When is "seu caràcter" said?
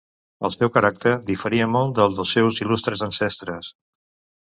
0.55-1.13